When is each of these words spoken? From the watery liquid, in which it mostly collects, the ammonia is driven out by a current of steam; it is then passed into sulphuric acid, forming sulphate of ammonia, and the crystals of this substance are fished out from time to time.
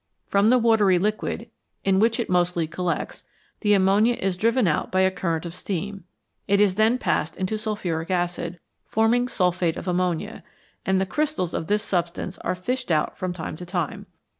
From 0.25 0.49
the 0.49 0.57
watery 0.57 0.97
liquid, 0.97 1.51
in 1.83 1.99
which 1.99 2.19
it 2.19 2.27
mostly 2.27 2.65
collects, 2.65 3.23
the 3.59 3.75
ammonia 3.75 4.15
is 4.15 4.35
driven 4.35 4.67
out 4.67 4.91
by 4.91 5.01
a 5.01 5.11
current 5.11 5.45
of 5.45 5.53
steam; 5.53 6.05
it 6.47 6.59
is 6.59 6.73
then 6.73 6.97
passed 6.97 7.35
into 7.35 7.55
sulphuric 7.55 8.09
acid, 8.09 8.59
forming 8.87 9.27
sulphate 9.27 9.77
of 9.77 9.87
ammonia, 9.87 10.43
and 10.87 10.99
the 10.99 11.05
crystals 11.05 11.53
of 11.53 11.67
this 11.67 11.83
substance 11.83 12.39
are 12.39 12.55
fished 12.55 12.89
out 12.91 13.15
from 13.15 13.31
time 13.31 13.55
to 13.57 13.65
time. 13.67 14.07